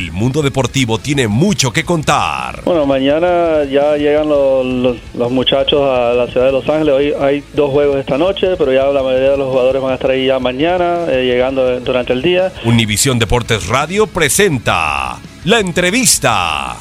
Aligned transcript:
El 0.00 0.12
mundo 0.12 0.40
deportivo 0.40 0.96
tiene 0.98 1.28
mucho 1.28 1.74
que 1.74 1.84
contar. 1.84 2.62
Bueno, 2.64 2.86
mañana 2.86 3.64
ya 3.70 3.98
llegan 3.98 4.30
los, 4.30 4.64
los- 4.64 4.96
los 5.12 5.30
muchachos 5.30 5.78
a 5.82 6.14
la 6.14 6.26
ciudad 6.26 6.46
de 6.46 6.52
Los 6.52 6.66
Ángeles. 6.70 6.94
Hoy 6.94 7.12
hay 7.20 7.44
dos 7.52 7.70
juegos 7.70 7.98
esta 7.98 8.16
noche, 8.16 8.56
pero 8.56 8.72
ya 8.72 8.86
la 8.86 9.02
mayoría 9.02 9.32
de 9.32 9.36
los 9.36 9.50
jugadores 9.50 9.82
van 9.82 9.90
a 9.92 9.94
estar 9.96 10.10
ahí 10.10 10.24
ya 10.24 10.38
mañana, 10.38 11.00
eh, 11.06 11.26
llegando 11.26 11.78
durante 11.80 12.14
el 12.14 12.22
día. 12.22 12.50
Univisión 12.64 13.18
Deportes 13.18 13.66
Radio 13.68 14.06
presenta 14.06 15.18
la 15.44 15.60
entrevista. 15.60 16.76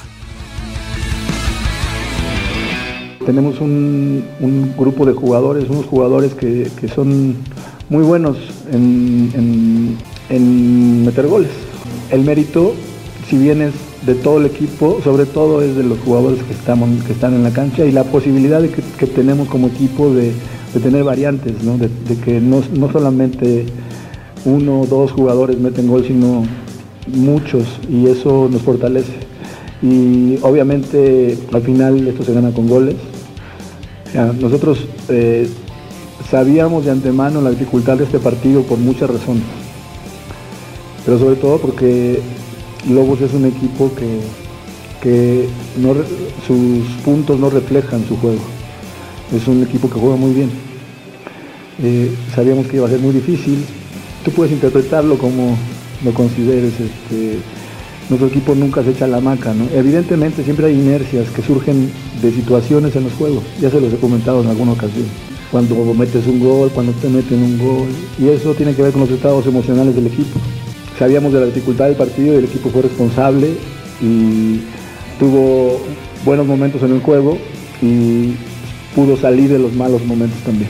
Tenemos 3.26 3.59
un, 3.59 4.23
un 4.39 4.73
grupo 4.78 5.06
de 5.06 5.11
jugadores, 5.11 5.66
unos 5.67 5.88
jugadores 5.88 6.36
que, 6.36 6.70
que 6.80 6.88
son 6.88 7.36
muy 7.89 8.04
buenos 8.04 8.38
en, 8.72 9.30
en- 9.36 9.98
en 10.30 11.06
meter 11.06 11.28
goles. 11.28 11.52
El 12.11 12.22
mérito, 12.22 12.73
si 13.30 13.38
bien 13.38 13.61
es 13.61 13.73
de 14.05 14.16
todo 14.16 14.39
el 14.39 14.47
equipo, 14.47 14.99
sobre 15.03 15.25
todo 15.25 15.61
es 15.61 15.75
de 15.75 15.83
los 15.83 15.99
jugadores 15.99 16.41
que, 16.44 16.53
estamos, 16.53 16.89
que 17.05 17.13
están 17.13 17.33
en 17.33 17.44
la 17.44 17.52
cancha 17.52 17.86
y 17.86 17.91
la 17.91 18.03
posibilidad 18.05 18.61
que, 18.61 18.81
que 18.98 19.05
tenemos 19.05 19.48
como 19.48 19.67
equipo 19.67 20.11
de, 20.14 20.33
de 20.73 20.80
tener 20.80 21.04
variantes, 21.04 21.64
¿no? 21.64 21.77
de, 21.77 21.89
que 22.23 22.39
no, 22.39 22.61
no 22.73 22.92
solamente 22.92 23.65
uno 24.45 24.81
o 24.81 24.86
dos 24.86 25.11
jugadores 25.11 25.59
meten 25.59 25.87
gol, 25.87 26.05
sino 26.05 26.43
muchos 27.08 27.65
y 27.89 28.08
eso 28.08 28.49
nos 28.52 28.61
fortalece. 28.61 29.14
Y 29.81 30.37
obviamente 30.42 31.37
al 31.52 31.61
final 31.61 32.08
esto 32.08 32.23
se 32.23 32.33
gana 32.33 32.52
con 32.52 32.67
goles. 32.67 32.95
Nosotros 34.39 34.86
eh, 35.08 35.48
sabíamos 36.30 36.86
de 36.86 36.92
antemano 36.92 37.42
la 37.42 37.52
dificultad 37.52 37.98
de 37.98 38.05
este 38.05 38.20
partido 38.20 38.64
por 38.64 38.77
muchas 38.77 39.09
razones. 39.09 39.43
Pero 41.05 41.20
sobre 41.20 41.36
todo 41.36 41.59
porque 41.59 42.20
Lobos 42.89 43.22
es 43.22 43.33
un 43.33 43.45
equipo 43.45 43.92
que, 43.94 44.20
que 45.02 45.48
sus 46.48 46.88
puntos 47.05 47.39
no 47.39 47.50
reflejan 47.50 48.04
su 48.08 48.17
juego. 48.17 48.42
Es 49.32 49.48
un 49.48 49.61
equipo 49.61 49.89
que 49.89 50.00
juega 50.00 50.16
muy 50.16 50.33
bien. 50.33 50.50
Eh, 51.83 52.11
sabíamos 52.33 52.66
que 52.67 52.78
iba 52.78 52.88
a 52.88 52.89
ser 52.89 52.99
muy 52.99 53.14
difícil. 53.14 53.64
Tú 54.26 54.32
puedes 54.32 54.52
interpretarlo 54.52 55.17
como 55.20 55.55
lo 56.04 56.14
consideres. 56.14 56.73
Este, 56.73 57.38
nuestro 58.10 58.28
equipo 58.28 58.55
nunca 58.55 58.83
se 58.83 58.89
echa 58.89 59.05
la 59.05 59.22
maca, 59.22 59.54
¿no? 59.54 59.67
Evidentemente 59.72 60.44
siempre 60.44 60.66
hay 60.66 60.73
inercias 60.73 61.30
que 61.30 61.44
surgen 61.44 61.92
de 62.23 62.32
situaciones 62.32 62.95
en 62.95 63.04
los 63.04 63.14
juegos. 63.14 63.44
Ya 63.61 63.70
se 63.70 63.80
los 63.80 63.94
he 63.94 63.98
comentado 63.98 64.42
en 64.42 64.49
alguna 64.49 64.72
ocasión. 64.72 65.05
Cuando 65.52 65.76
metes 65.94 66.26
un 66.26 66.39
gol, 66.39 66.72
cuando 66.73 66.92
te 66.94 67.08
meten 67.08 67.44
un 67.44 67.60
gol. 67.60 67.88
Y 68.17 68.30
eso 68.30 68.55
tiene 68.55 68.73
que 68.73 68.82
ver 68.82 68.92
con 68.92 69.02
los 69.02 69.11
estados 69.11 69.45
emocionales 69.45 69.95
del 69.95 70.08
equipo. 70.08 70.39
Sabíamos 70.99 71.32
de 71.32 71.39
la 71.39 71.45
dificultad 71.45 71.86
del 71.86 71.95
partido 71.95 72.33
y 72.33 72.37
el 72.39 72.43
equipo 72.43 72.70
fue 72.70 72.82
responsable 72.82 73.55
y 74.02 74.60
tuvo 75.17 75.80
buenos 76.26 76.45
momentos 76.45 76.83
en 76.83 76.92
el 76.92 76.99
juego 76.99 77.37
y 77.82 78.33
pudo 78.93 79.15
salir 79.15 79.49
de 79.49 79.60
los 79.60 79.71
malos 79.71 80.04
momentos 80.04 80.37
también. 80.42 80.70